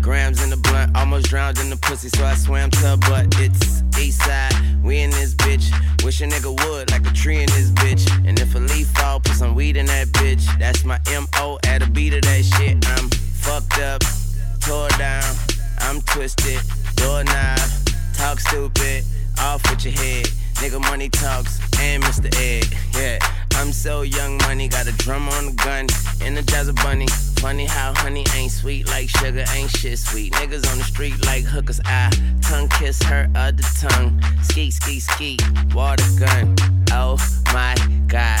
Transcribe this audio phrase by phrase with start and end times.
[0.00, 3.26] grams in the blunt, almost drowned in the pussy, so I swam to her but
[3.38, 4.52] it's east side.
[4.82, 5.70] We in this bitch.
[6.04, 8.08] Wish a nigga would like a tree in this bitch.
[8.26, 10.42] And if a leaf fall, put some weed in that bitch.
[10.58, 12.84] That's my MO at a beat of that shit.
[12.88, 14.02] I'm fucked up,
[14.60, 15.36] tore down.
[15.78, 16.60] I'm twisted,
[16.96, 17.58] doorknob,
[18.14, 19.04] talk stupid,
[19.38, 20.26] off with your head.
[20.56, 22.28] Nigga money talks and Mr.
[22.38, 23.18] Ed, yeah.
[23.54, 25.86] I'm so young money, got a drum on the gun,
[26.22, 27.06] energize a bunny.
[27.40, 30.30] Funny how honey ain't sweet like sugar, ain't shit sweet.
[30.34, 32.10] Niggas on the street like hookers, I
[32.42, 34.20] tongue kiss her other tongue.
[34.42, 35.38] Ski, ski, ski,
[35.74, 36.54] water gun.
[36.92, 37.16] Oh
[37.54, 37.74] my
[38.08, 38.40] god,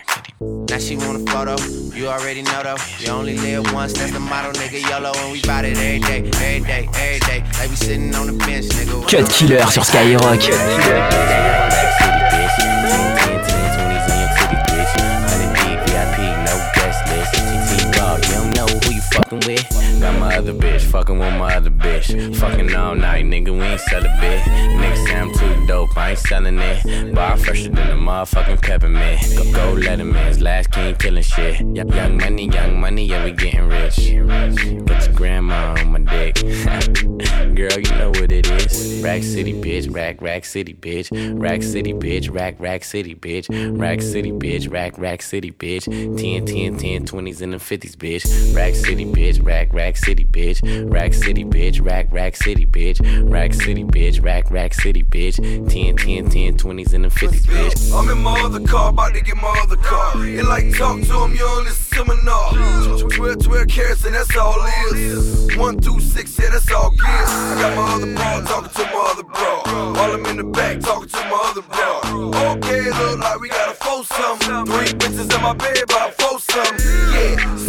[0.41, 1.55] Now she want a photo,
[1.95, 2.75] you already know though.
[2.97, 4.81] You only live once, that's the motto, nigga.
[4.89, 7.43] YOLO, and we bout it every day, every day, every day.
[7.59, 9.07] Like we sitting on the bench, nigga.
[9.07, 10.39] Cut Killer sur Skyrock.
[10.39, 11.31] Cut
[19.31, 19.99] fucking with.
[19.99, 22.35] Got my other bitch, fucking with my other bitch.
[22.37, 24.41] Fucking all night, nigga, we ain't sell a bit.
[24.41, 27.13] Nigga say I'm too dope, I ain't selling it.
[27.13, 29.21] Bar fresher than a motherfucking peppermint.
[29.35, 31.59] Go, go Letterman's last king killing shit.
[31.75, 33.97] Young money, young money, yeah, we getting rich.
[34.85, 36.35] Got your grandma on my dick.
[37.55, 39.01] Girl, you know what it is.
[39.03, 41.09] Rack City, bitch, rack, rack city, bitch.
[41.39, 43.47] Rack City, bitch, rack, rack city, bitch.
[43.79, 45.85] Rack City, bitch, rack, rack city, bitch.
[45.85, 48.55] 10, 10, 10, 20s and the 50s, bitch.
[48.55, 50.61] Rack City, bitch, rack, rack city, bitch.
[50.91, 52.99] Rack City, bitch, rack, rack city, bitch.
[53.31, 55.37] Rack City, bitch, rack, rack city, bitch.
[55.69, 57.97] 10, 10, 10, 20s and the 50s, bitch.
[57.97, 60.15] I'm in my other car, about to get my other car.
[60.15, 63.07] And like talk to him, you listen to no.
[63.09, 65.55] 12, 12 carats, and that's all it is.
[65.57, 67.07] One through six, yeah, that's all good.
[67.07, 69.93] I got my other bro talking to my other bro.
[69.93, 72.31] While I'm in the back talking to my other bro.
[72.53, 74.65] Okay, look like we got a foursome.
[74.65, 75.83] Three bitches in my bed,
[76.51, 76.77] foursome.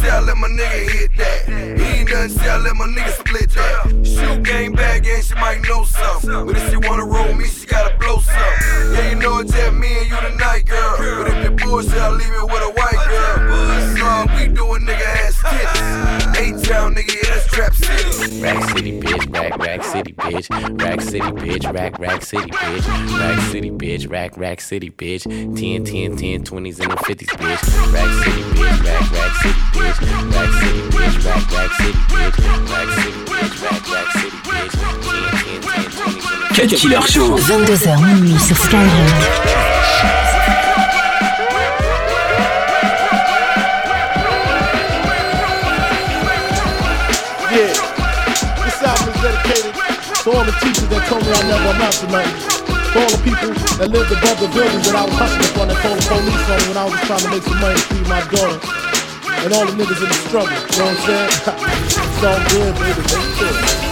[0.02, 1.48] Yeah, I let my nigga hit that.
[1.78, 4.06] He ain't say I let my nigga split that.
[4.06, 6.46] Shoot game bag, and she might know something.
[6.46, 8.34] But if she wanna roll me, she gotta blow some.
[8.94, 10.96] Yeah, you know it's just me and you tonight, girl.
[10.98, 12.71] But if the bullshit, I'll leave it with a
[16.62, 16.70] tits.
[16.70, 18.40] A-town nigga, yeah, that's Trap City.
[18.40, 20.48] Rack City, bitch, rack, rack city, bitch.
[20.80, 23.18] Rack City, bitch, rack, rack city, bitch.
[23.18, 25.22] Rack City, bitch, rack, rack city, bitch.
[25.24, 27.92] 10, 10, 10, 20s and the 50s, bitch.
[27.92, 29.98] Rack City, bitch, rack, rack city, bitch.
[30.32, 32.34] Rack City, bitch, rack, rack city, bitch.
[32.70, 34.72] Rack City, bitch, rack, rack city, bitch.
[34.72, 36.52] 10, 10, 10, 20s and the 50s.
[36.54, 37.38] Cut Killer Show.
[37.38, 40.31] 22h minuit sur Skyrock.
[49.22, 52.34] All the teachers that told me I never amount to nothing.
[52.90, 55.78] For all the people that lived above the buildings that I was hustling for that
[55.78, 58.08] called the police on me when I was trying to make some money to feed
[58.10, 58.58] my daughter.
[59.46, 61.30] And all the niggas in the struggle, you know what I'm saying?
[62.02, 63.91] it's all good, baby.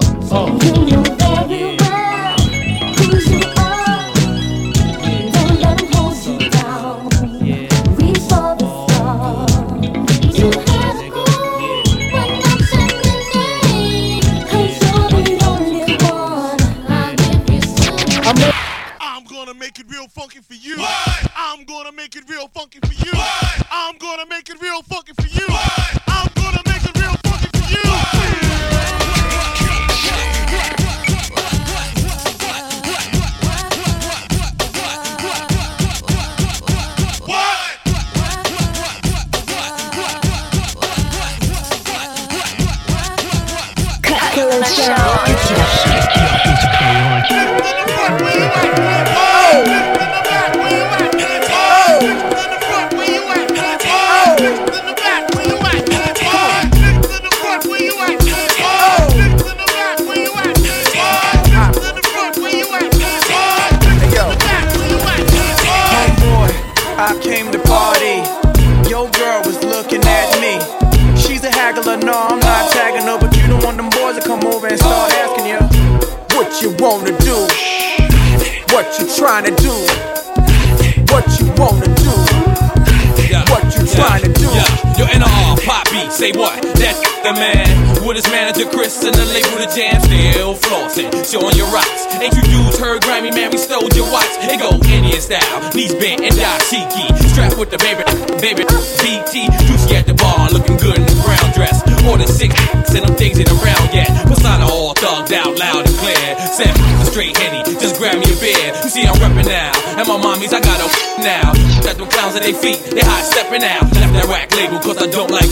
[44.63, 45.21] Show.
[86.11, 86.61] Say what?
[86.75, 91.55] That's the man with his manager Chris and the label the jam, still flossing, showing
[91.55, 92.05] your rocks.
[92.19, 93.51] Ain't you dudes her Grammy, man?
[93.51, 94.27] We stole your watch.
[94.43, 97.07] It go Indian style, knees bent and dashiki.
[97.31, 98.03] Strapped with the baby,
[98.43, 98.63] baby,
[98.99, 99.47] BT.
[99.65, 101.79] Juicy at the bar, looking good brown dress.
[102.03, 102.51] Order six,
[102.91, 104.11] and them things ain't around yet.
[104.27, 106.19] Persona all thugged out, loud and clear.
[106.51, 108.67] Send a straight henny, just grab me a beer.
[108.83, 110.87] You see, I'm reppin' now, and my mommies, I got a
[111.23, 111.55] now.
[111.85, 113.87] Got them clowns at their feet, they high stepping out.
[113.95, 115.49] Left that rack label, cause I don't like.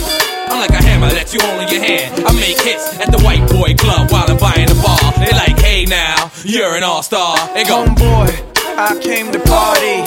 [0.50, 2.26] I'm like a hammer that you hold in your hand.
[2.26, 4.98] I make hits at the white boy club while I'm buying the bar.
[5.22, 7.38] They like, hey now, you're an all star.
[7.54, 8.34] They go, Homeboy,
[8.76, 10.02] I came to party.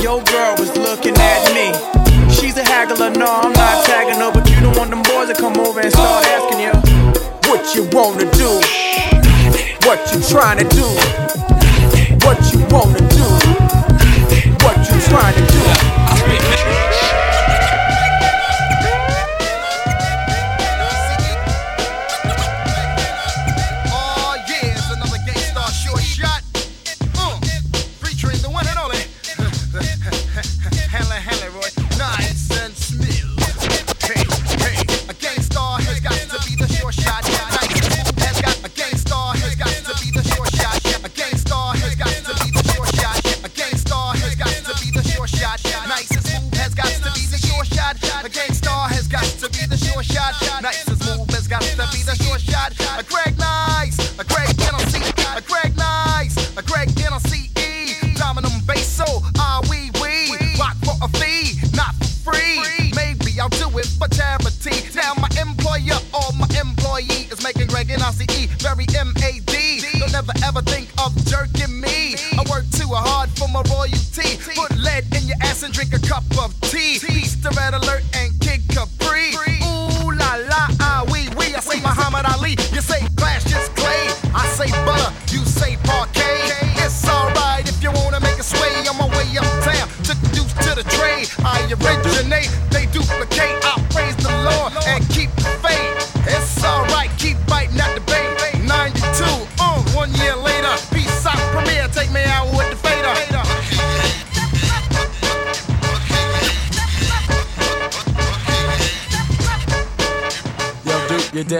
[0.00, 1.91] Your girl was looking at me.
[2.82, 5.92] No, I'm not tagging her, but you don't want them boys to come over and
[5.92, 6.72] start asking you.
[7.48, 8.58] What you wanna do,
[9.86, 10.82] what you trying to do,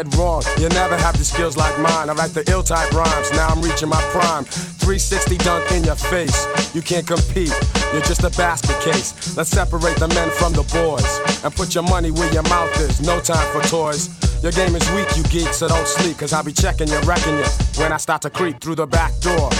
[0.02, 0.42] dead wrong.
[0.58, 2.10] You never have the skills like mine.
[2.10, 4.44] I write the ill type rhymes, now I'm reaching my prime.
[4.44, 6.46] 360 dunk in your face.
[6.74, 7.54] You can't compete,
[7.92, 9.36] you're just a basket case.
[9.36, 13.00] Let's separate the men from the boys and put your money where your mouth is.
[13.00, 14.08] No time for toys.
[14.42, 17.38] Your game is weak, you geek, so don't sleep, cause I'll be checking you, wrecking
[17.38, 17.46] you
[17.78, 19.50] when I start to creep through the back door.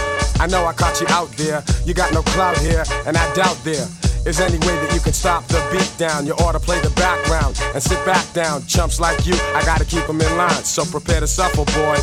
[0.40, 3.58] I know I caught you out there, you got no clout here, and I doubt
[3.62, 3.86] there
[4.26, 6.26] is any way that you can stop the beat down.
[6.26, 8.64] You ought to play the background and sit back down.
[8.66, 10.64] Chumps like you, I gotta keep them in line.
[10.64, 11.98] So prepare to suffer, boy,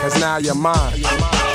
[0.00, 0.98] cause now you're mine.
[0.98, 1.52] You're mine.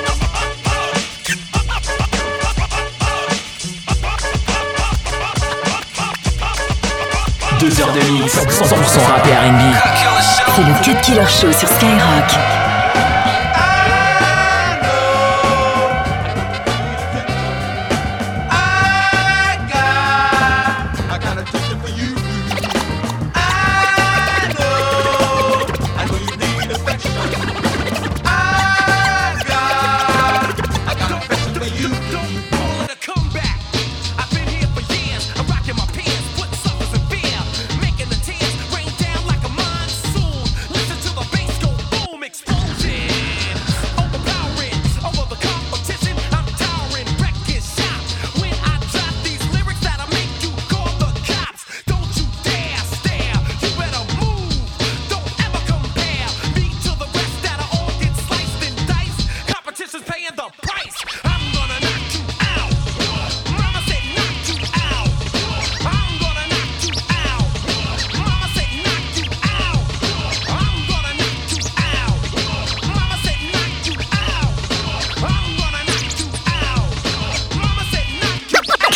[7.59, 9.61] Deux heures de mix, 100% rap et R&B.
[10.55, 12.66] C'est le Cut Killer Show sur Skyrock.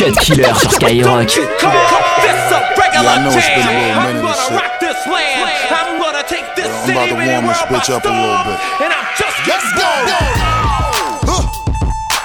[0.01, 1.29] Cut Killer sur Skyrock.
[1.29, 1.45] Yeah,
[3.05, 4.57] I know it's been a little minute and shit.
[5.69, 6.01] I'm
[6.89, 8.57] about to warm this bitch up a little bit.
[9.45, 9.85] Let's go!
[11.29, 11.45] Huh.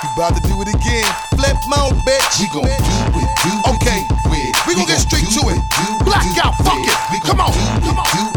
[0.01, 1.05] You about to do it again.
[1.37, 2.41] Flip mode, bitch.
[2.41, 3.69] We gon' do it, do it.
[3.77, 4.09] Okay.
[4.65, 5.61] We gon' get straight to it.
[6.01, 6.97] Blackout, fuck it.
[7.29, 7.53] Come on.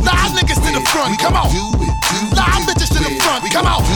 [0.04, 1.16] Nah, niggas to the front.
[1.16, 1.48] Come on.
[2.36, 3.48] Nah, bitches to the front.
[3.56, 3.88] Come on.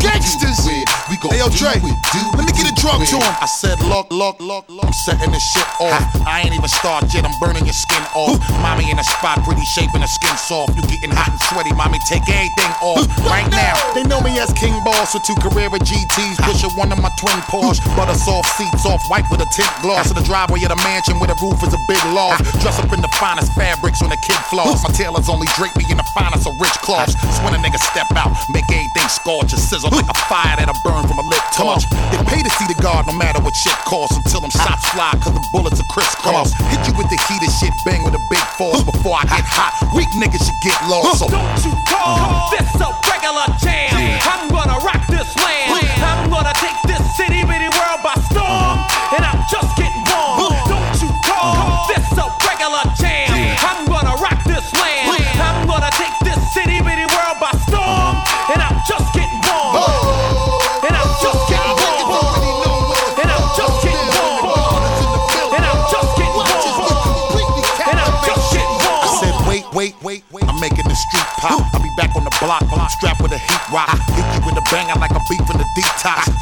[0.00, 0.64] Gangsters.
[1.12, 3.34] Hey, yo, Dre, let me get a drug to him.
[3.36, 4.84] I said, look, look, look, look.
[4.88, 6.00] I'm setting this shit off.
[6.24, 7.28] I ain't even started yet.
[7.28, 8.40] I'm burning your skin off.
[8.64, 10.72] Mommy in a spot, pretty shaping her skin soft.
[10.74, 12.00] You getting hot and sweaty, mommy.
[12.08, 13.76] Take everything off right now.
[13.92, 16.40] They know me as King Boss with two Carrera GTs.
[16.48, 17.84] Pushing one of my twin Porsche.
[17.92, 20.08] Butter soft seats off white with a tint gloss.
[20.08, 22.40] In the driveway of the mansion where the roof is a big loft.
[22.64, 24.80] Dress up in the finest fabrics when the kid floss.
[24.80, 27.12] My tailors only drape me in the finest of rich cloths.
[27.20, 30.74] So when a nigga step out, make everything scorch and sizzle like a fire that'll
[30.82, 31.84] burn from a lit torch.
[32.10, 35.12] They pay to see the guard no matter what shit costs until them shots fly
[35.22, 36.52] cause the bullets are crisscross.
[36.72, 39.72] Hit you with the heated shit, bang with a big force before I get hot.
[39.94, 41.20] Weak niggas should get lost.
[41.20, 42.56] So don't you call uh-huh.
[42.56, 43.94] this a regular jam.
[44.24, 45.84] I'm gonna rock this land.
[46.02, 48.48] I'm gonna take this city bitty world by storm.
[48.48, 49.16] Uh-huh.
[49.16, 49.61] And I'm just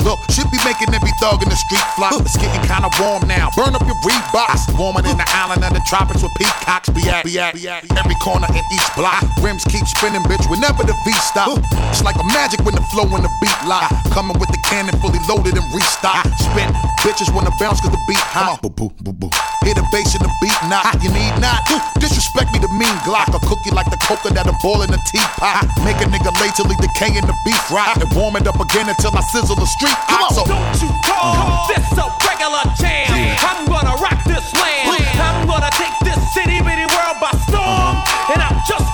[0.03, 2.20] Look, should be making every thug in the street flop.
[2.31, 3.51] It's getting kinda warm now.
[3.59, 4.71] Burn up your Reeboks.
[4.79, 7.27] Warmer than the island of the tropics where peacocks be at.
[7.27, 7.83] Be at, be at.
[7.99, 9.27] Every corner in each block.
[9.43, 11.59] Rims keep spinning, bitch, whenever the V stop.
[11.91, 13.91] It's like a magic when the flow and the beat lock.
[14.15, 16.23] Coming with the cannon fully loaded and restock.
[16.39, 16.71] Spin,
[17.03, 18.63] bitches wanna bounce cause the beat hot.
[18.63, 19.31] Boo boo boo boo.
[19.67, 21.03] Hear the bass in the beat knock.
[21.03, 21.67] You need not
[21.99, 23.35] disrespect me the mean Glock.
[23.35, 25.67] A cookie like the coca that'll boil in a teapot.
[25.83, 27.99] Make a nigga late till he decay in the beef rot.
[27.99, 29.99] And warm it up again until I sizzle the street.
[30.07, 30.33] Come on.
[30.33, 31.75] So, don't you call uh-huh.
[31.75, 33.09] this a regular jam.
[33.41, 34.89] I'm gonna rock this land.
[35.21, 38.03] I'm gonna take this city bitty world by storm.
[38.33, 38.93] And I'm just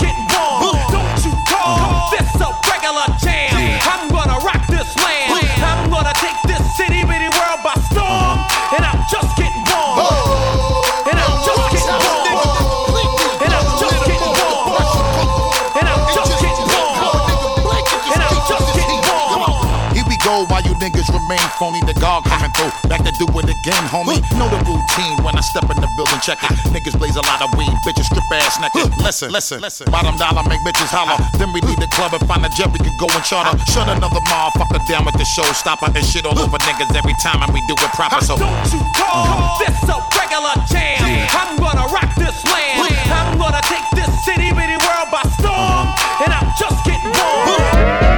[21.26, 21.82] remain phony.
[21.82, 22.70] The guard coming through.
[22.88, 24.22] Back to do it again, homie.
[24.38, 26.54] Know the routine when I step in the building, check it.
[26.70, 28.94] Niggas blaze a lot of weed, bitches strip ass naked.
[29.02, 29.90] Listen, listen, listen.
[29.90, 31.18] Bottom dollar make bitches holler.
[31.38, 33.58] Then we leave the club and find a jet we can go and charter.
[33.66, 37.42] Shut another motherfucker down with the show stopper and shit all over niggas every time
[37.42, 38.22] and we do it proper.
[38.22, 39.66] So don't you call uh-huh.
[39.66, 41.02] this a regular jam?
[41.34, 42.86] I'm gonna rock this land.
[43.10, 45.90] I'm gonna take this city bitty world by storm.
[45.90, 46.24] Uh-huh.
[46.24, 46.36] And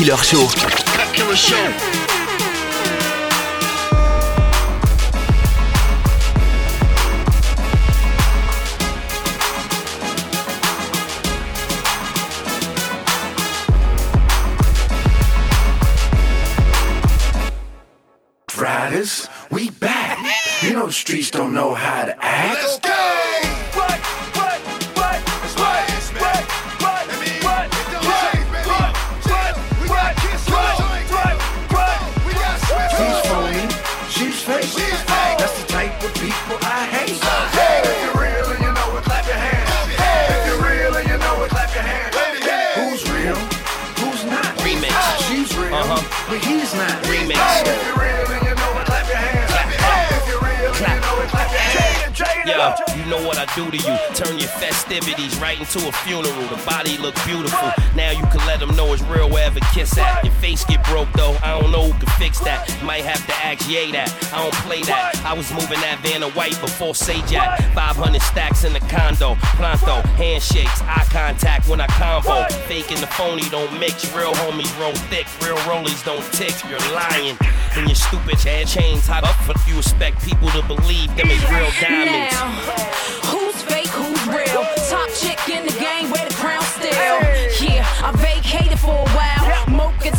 [0.00, 0.48] Killer Show.
[1.34, 1.99] Show.
[53.54, 53.96] Do to you.
[54.14, 56.46] Turn your festivities right into a funeral.
[56.48, 57.70] The body look beautiful.
[57.94, 60.24] Now you can let them know it's real wherever kiss at.
[60.24, 61.36] Your face get broke though.
[61.42, 62.68] I don't know who can fix that.
[62.82, 64.10] Might have to ask Ye that.
[64.32, 65.20] I don't play that.
[65.24, 67.74] I was moving that van of white before Sajak.
[67.74, 69.34] 500 stacks in the condo.
[69.56, 70.02] Pronto.
[70.16, 70.82] Handshakes.
[70.82, 72.50] Eye contact when I convo.
[72.66, 74.10] Fake and the phony don't mix.
[74.14, 75.26] Real homies roll thick.
[75.42, 76.54] Real rollies don't tick.
[76.68, 77.36] You're lying.
[77.76, 79.06] And your stupid head chains.
[79.06, 82.34] How the fuck you expect people to believe them is real diamonds?
[82.34, 83.39] Now,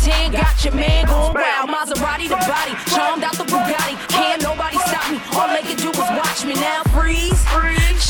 [0.00, 1.68] 10 got your man going wild.
[1.68, 3.96] Maserati the body, charmed out the Bugatti.
[4.08, 5.20] Can't nobody stop me.
[5.36, 6.82] All they can do is watch me now.
[6.94, 7.42] Freeze,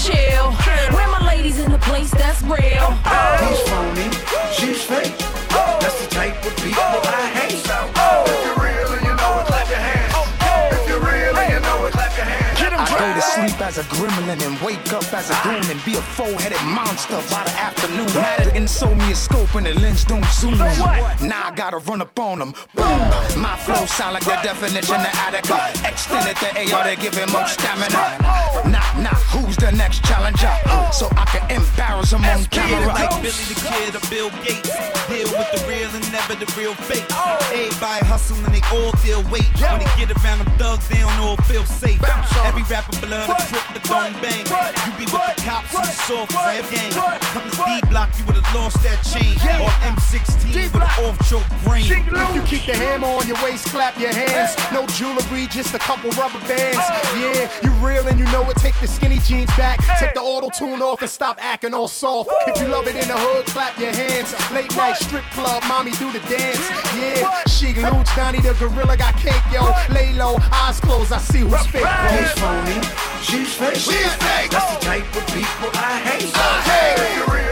[0.05, 0.53] chill.
[0.95, 2.89] Where my ladies in the place that's real?
[3.43, 4.12] He's phony,
[13.73, 17.43] as a gremlin and wake up as a goon and be a four-headed monster by
[17.45, 18.07] the afternoon.
[18.13, 20.59] Mad and sold me a scope and the lens don't zoom.
[20.59, 22.53] Now I gotta run up on them.
[22.75, 23.01] Boom!
[23.41, 25.57] My flow sound like the definition of Attica.
[25.89, 28.21] Extended the AR to give him more stamina.
[28.69, 30.53] Nah, nah, who's the next challenger?
[30.93, 32.93] So I can embarrass him on camera.
[32.93, 34.69] Like Billy the Kid or Bill Gates.
[35.09, 37.09] Deal with the real and never the real fake.
[37.49, 39.49] Everybody hustling, they all feel weight.
[39.57, 42.01] When they get around them thugs, they don't all feel safe.
[42.45, 44.45] Every rapper blood a trip the don't bang.
[44.87, 46.93] You be with the cops and the soft rap gang.
[47.33, 49.37] Come to D block, you would've lost that chain.
[49.63, 51.87] Or M16 with an off choke brain.
[51.87, 54.57] If you keep the hammer on your waist, clap your hands.
[54.73, 56.81] No jewelry, just a couple rubber bands.
[57.43, 58.57] Yeah, you real and you know it.
[58.59, 59.81] Take the skinny jeans back.
[59.99, 62.31] Take the auto tune off and stop acting all soft.
[62.47, 64.33] If you love it in the hood, clap your hands.
[64.53, 66.71] Late night strip club, mommy do the dance.
[66.95, 69.75] Yeah, she Luch, Donnie the gorilla got cake, yo.
[69.93, 71.85] Lay low, eyes closed, I see who's fake.
[72.15, 72.79] He's phony,
[73.23, 73.75] she's fake.
[73.75, 74.51] She's fake.
[74.53, 76.31] That's the type of people I hate.
[76.31, 77.52] If you're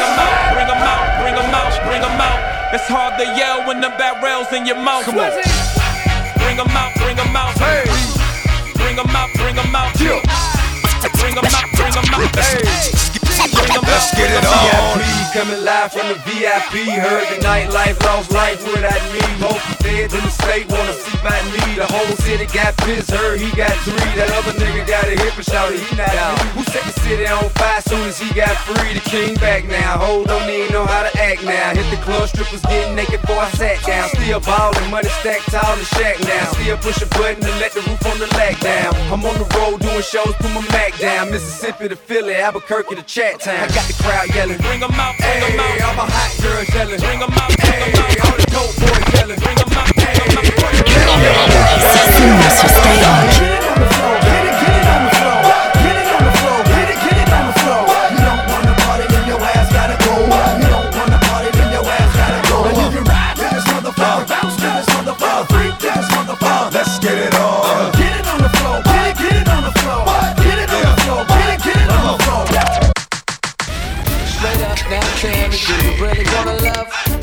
[0.00, 1.72] 'em out, bring 'em out.
[1.84, 2.38] Bring em out
[2.74, 5.04] It's hard to yell when the barrel's in your mouth.
[5.04, 5.30] Come on,
[6.38, 7.54] Bring 'em out, bring 'em out.
[8.74, 9.94] Bring 'em out, bring 'em out.
[9.94, 12.32] Bring 'em out, bring 'em out.
[12.34, 13.13] Bring 'em out.
[13.44, 14.98] Let's get it on.
[14.98, 16.86] VIP coming live from the VIP.
[16.94, 19.18] Heard the nightlife, lost life without me.
[19.42, 21.74] Most feds in the state wanna see my me.
[21.74, 24.10] The whole city got pissed, heard he got three.
[24.14, 26.38] That other nigga got a hip and shouted he not out.
[26.54, 28.94] Who set the city on fire soon as he got free?
[28.94, 29.98] The king back now.
[29.98, 31.74] Hold don't even know how to act now.
[31.74, 34.08] Hit the club, strippers getting naked before I sat down.
[34.14, 36.44] Still ballin', money stacked tall the shack now.
[36.54, 38.94] Still push a button to let the roof on the lag down.
[39.10, 41.30] I'm on the road doing shows, put my Mac down.
[41.30, 43.56] Mississippi to Philly, Albuquerque to Chat Town.
[43.56, 44.58] I got the crowd yelling.
[44.58, 45.82] Bring them out, bring them out.
[45.82, 47.00] I'm a hot girl yelling.
[47.02, 48.14] Bring them out, bring them out.
[48.30, 49.38] All the dope boys yelling.
[49.42, 50.54] Bring them out, bring them out.
[52.14, 53.03] Seulement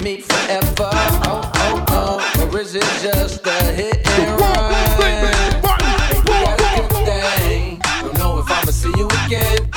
[0.02, 0.90] me forever?
[1.30, 4.72] Oh, oh, oh, or is it just a hit and run?
[6.26, 7.82] That's a good thing.
[8.02, 9.70] Don't know if I'ma see you again.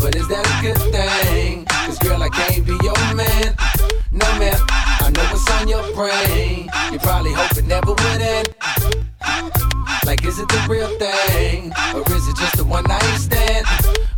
[0.00, 1.64] But is that a good thing?
[1.64, 3.56] Cause girl, I can't be your man.
[4.12, 4.56] No man,
[5.00, 6.68] I know what's on your brain.
[6.92, 8.54] You probably hope it never would end.
[10.04, 11.72] Like, is it the real thing?
[11.94, 13.66] Or is it just a one night stand?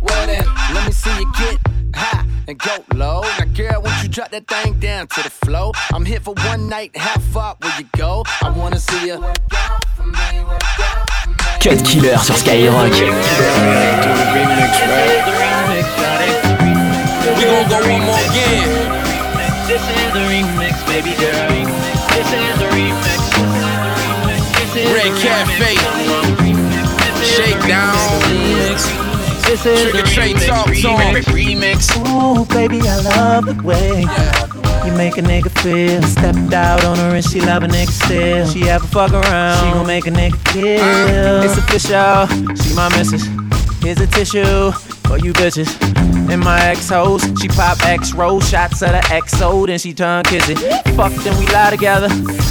[0.00, 3.22] Well, then, let me see you get high and go low.
[3.38, 5.72] Now, girl, won't you drop that thing down to the flow?
[5.92, 8.22] I'm here for one night, how far will you go?
[8.42, 9.18] I wanna see you.
[11.60, 12.92] Cut Killer sur Skyrock.
[17.24, 18.68] We gon' go one more again.
[19.66, 21.48] This is the remix, baby girl.
[22.14, 23.26] This is the remix.
[24.94, 25.72] Red Cafe.
[27.24, 29.05] Shakedown.
[29.46, 31.14] This is Trigger Trey Talk Talk.
[31.32, 31.94] remix.
[31.96, 34.00] Ooh, baby, I love the way
[34.84, 36.02] you make a nigga feel.
[36.02, 38.48] Stepped out on her and she love a nigga still.
[38.48, 40.80] She ever fuck around, she gon' make a nigga feel.
[40.80, 41.44] Uh.
[41.44, 43.24] It's official, she my missus.
[43.82, 44.72] Here's a tissue
[45.06, 45.70] for you bitches.
[46.30, 50.24] And my ex hoes, she pop X roll shots of the XO, then she turn
[50.24, 50.58] kiss it.
[50.96, 52.08] Fuck, then we lie together.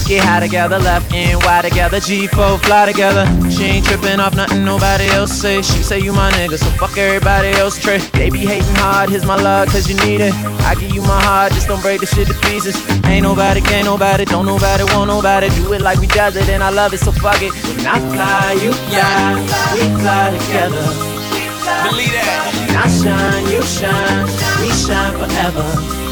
[0.07, 1.97] Get high together, left and Y together.
[1.97, 3.25] G4 fly together.
[3.49, 5.61] She ain't tripping off nothing nobody else say.
[5.61, 8.01] She say you my nigga, so fuck everybody else trick.
[8.13, 10.33] They be hating hard, here's my love, cause you need it.
[10.63, 12.75] I give you my heart, just don't break the shit to pieces.
[13.05, 15.49] Ain't nobody, can't nobody, don't nobody, want nobody.
[15.49, 17.51] Do it like we does it, and I love it, so fuck it.
[17.51, 19.35] When I fly, you fly,
[19.73, 21.24] we fly together.
[21.65, 22.53] Believe that.
[22.77, 24.25] I shine, you shine,
[24.61, 25.65] we shine forever.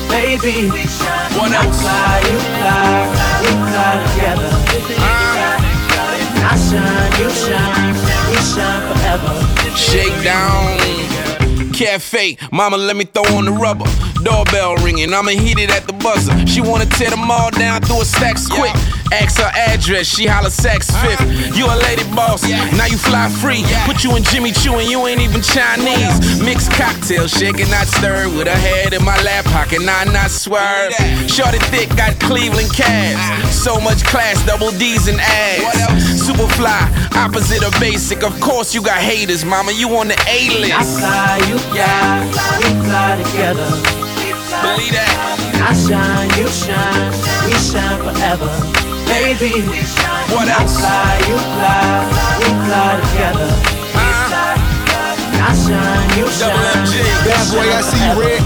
[0.09, 0.69] Baby,
[1.37, 3.09] What I fly, you fly,
[3.41, 4.51] we fly together.
[6.45, 7.93] I shine, you shine,
[8.29, 9.33] we shine forever.
[9.77, 11.73] Shakedown.
[11.73, 13.85] Cafe, mama, let me throw on the rubber.
[14.23, 16.33] Doorbell ringing, I'ma hit it at the buzzer.
[16.47, 18.73] She wanna tear them all down through a stacks quick.
[19.13, 21.21] Ask her address, she holla sex fifth.
[21.55, 23.63] You a lady boss, now you fly free.
[23.85, 26.41] Put you in Jimmy Choo and you ain't even Chinese.
[26.41, 28.33] Mixed cocktail, shaking, not stirred.
[28.33, 30.93] With her head in my lap pocket, nah, not swerve.
[31.29, 33.53] Shorty thick, got Cleveland calves.
[33.53, 36.25] So much class, double D's and abs.
[36.25, 36.81] Super fly,
[37.15, 38.23] opposite of basic.
[38.23, 39.73] Of course, you got haters, mama.
[39.73, 40.73] You on the A list.
[40.73, 42.25] I fly, you fly,
[42.57, 43.69] we fly together.
[44.65, 45.33] Believe that.
[45.65, 47.11] I shine, you shine,
[47.45, 48.92] we shine forever.
[49.07, 49.61] Baby,
[50.33, 50.79] What I else?
[50.79, 53.49] fly, you fly, we fly together.
[55.45, 56.53] I shine, you shine.
[57.25, 58.41] Bad boy, I see you red.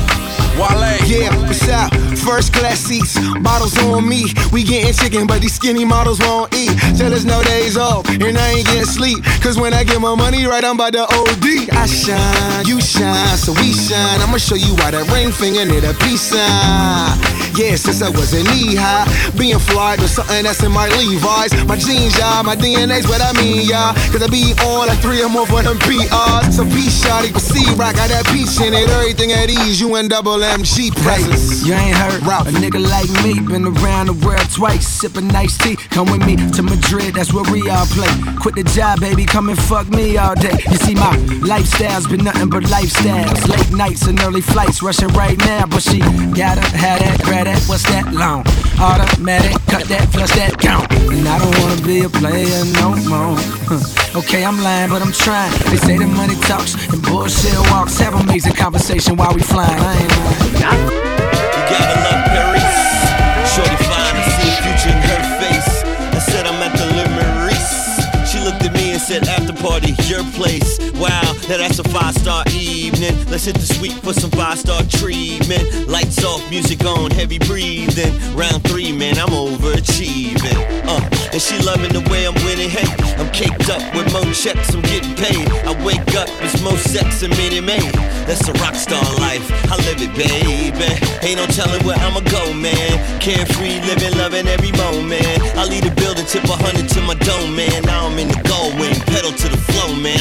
[0.58, 0.98] Wale.
[1.06, 1.94] Yeah, what's up?
[2.18, 4.26] First class seats, bottles on me.
[4.52, 6.72] We getting chicken, but these skinny models won't eat.
[6.98, 9.24] Tell us no days off, and I ain't getting sleep.
[9.42, 11.70] Cause when I get my money right, I'm by the OD.
[11.78, 14.20] I shine, you shine, so we shine.
[14.22, 17.37] I'ma show you why that ring finger need a peace sign.
[17.58, 21.50] Yeah, since I was in knee high, being fly was something that's in my Levi's.
[21.66, 23.98] My jeans, y'all, my DNA's what I mean, y'all.
[24.14, 26.54] Cause I be on like three or more for them PRs.
[26.54, 28.86] So peace, shawty, but see, rock, got that peach in it.
[28.94, 31.66] Everything at ease, you and double MG presents.
[31.66, 35.78] You ain't heard a nigga like me been around the world twice, sipping nice tea.
[35.90, 38.14] Come with me to Madrid, that's where we all play.
[38.38, 40.54] Quit the job, baby, come and fuck me all day.
[40.70, 43.50] You see, my lifestyle's been nothing but lifestyles.
[43.50, 45.98] Late nights and early flights, rushing right now, but she
[46.38, 48.44] gotta have that, grab that, what's that long?
[48.80, 50.92] Automatic, cut that, flush that count.
[51.08, 53.40] And I don't wanna be a player no more.
[54.20, 55.52] okay, I'm lying, but I'm trying.
[55.72, 57.98] They say the money talks and bullshit walks.
[58.00, 59.80] Have amazing conversation while we flying.
[59.80, 60.88] I ain't lying.
[61.56, 62.76] You gotta love Paris.
[63.56, 65.77] Shorty fine, I see future in her face.
[68.98, 70.80] Looked at after party, your place.
[70.94, 73.14] Wow, now that's a five star evening.
[73.30, 75.88] Let's hit the suite for some five star treatment.
[75.88, 78.14] Lights off, music on, heavy breathing.
[78.36, 80.60] Round three, man, I'm overachieving.
[80.86, 81.02] Uh,
[81.34, 82.70] and she loving the way I'm winning.
[82.70, 82.88] Hey,
[83.22, 85.48] I'm caked up with more checks, I'm getting paid.
[85.68, 87.94] I wake up, it's more sex and Minute Maid.
[88.26, 90.90] That's a rock star life, I live it, baby.
[91.22, 93.20] Ain't no telling where I'ma go, man.
[93.20, 95.42] Carefree, living, loving every moment.
[95.56, 97.84] I leave the building, tip a hundred to my dome, man.
[97.84, 100.18] Now I'm in the gold wing, pedal to the flow, man.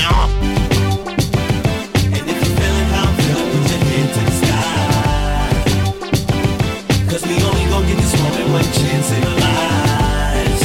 [7.09, 10.63] Cause we only gon' get this moment one chance in our lives.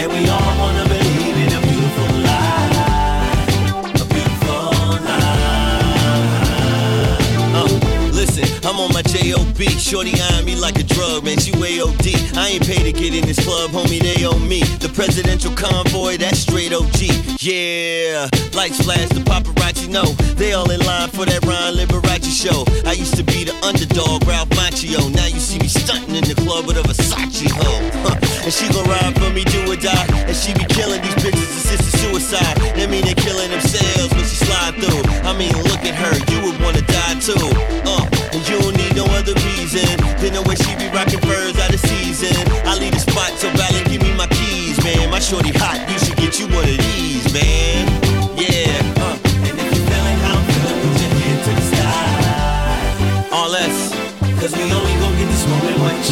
[0.00, 2.08] And we all wanna believe in a beautiful.
[4.02, 4.68] A beautiful.
[7.54, 7.68] Uh,
[8.12, 9.64] listen, I'm on my J.O.B.
[9.78, 11.38] Shorty eyeing me like a drug, man.
[11.38, 12.06] She way OD.
[12.36, 14.00] I ain't paid to get in this club, homie.
[14.00, 14.60] They owe me.
[14.78, 17.40] The presidential convoy, that's straight OG.
[17.40, 20.04] Yeah, lights flash, the paparazzi know.
[20.36, 22.64] They all in line for that Ron Liberace show.
[22.86, 25.12] I used to be the underdog, Ralph Macchio.
[25.14, 27.88] Now you see me stunting in the club with a Versace hoe.
[28.44, 30.06] And she gon' ride for me, do or die.
[30.26, 32.56] And she be killing these bitches, assisted suicide.
[32.76, 35.04] That mean they killing themselves when she slide through.
[35.24, 37.48] I mean, look at her, you would wanna die too.
[37.86, 39.88] Uh, and you don't need no other reason
[40.20, 41.67] than the way she be rocking furs out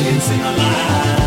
[0.07, 1.26] less, cause